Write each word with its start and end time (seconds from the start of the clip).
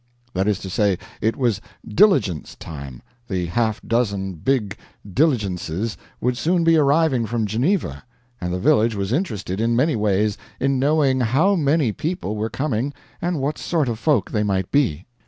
That 0.33 0.47
is 0.47 0.57
to 0.61 0.69
say, 0.71 0.97
it 1.21 1.37
was 1.37 1.61
diligence 1.87 2.55
time 2.55 3.03
the 3.27 3.45
half 3.45 3.79
dozen 3.83 4.33
big 4.33 4.75
diligences 5.07 5.95
would 6.19 6.35
soon 6.37 6.63
be 6.63 6.75
arriving 6.75 7.27
from 7.27 7.45
Geneva, 7.45 8.03
and 8.41 8.51
the 8.51 8.57
village 8.57 8.95
was 8.95 9.13
interested, 9.13 9.61
in 9.61 9.75
many 9.75 9.95
ways, 9.95 10.39
in 10.59 10.79
knowing 10.79 11.19
how 11.19 11.55
many 11.55 11.91
people 11.91 12.35
were 12.35 12.49
coming 12.49 12.95
and 13.21 13.39
what 13.41 13.59
sort 13.59 13.87
of 13.87 13.99
folk 13.99 14.31
they 14.31 14.41
might 14.41 14.71
be. 14.71 15.05